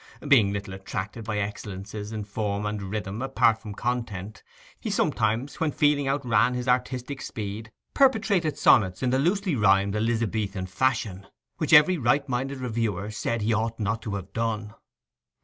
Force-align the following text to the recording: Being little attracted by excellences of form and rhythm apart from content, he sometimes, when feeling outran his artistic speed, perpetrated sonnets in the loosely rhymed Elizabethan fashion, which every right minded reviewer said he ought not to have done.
Being 0.27 0.51
little 0.51 0.73
attracted 0.73 1.25
by 1.25 1.37
excellences 1.37 2.11
of 2.11 2.27
form 2.27 2.65
and 2.65 2.81
rhythm 2.81 3.21
apart 3.21 3.61
from 3.61 3.75
content, 3.75 4.41
he 4.79 4.89
sometimes, 4.89 5.59
when 5.59 5.69
feeling 5.71 6.07
outran 6.07 6.55
his 6.55 6.67
artistic 6.67 7.21
speed, 7.21 7.71
perpetrated 7.93 8.57
sonnets 8.57 9.03
in 9.03 9.11
the 9.11 9.19
loosely 9.19 9.55
rhymed 9.55 9.95
Elizabethan 9.95 10.65
fashion, 10.65 11.27
which 11.57 11.71
every 11.71 11.99
right 11.99 12.27
minded 12.27 12.57
reviewer 12.57 13.11
said 13.11 13.43
he 13.43 13.53
ought 13.53 13.79
not 13.79 14.01
to 14.01 14.15
have 14.15 14.33
done. 14.33 14.73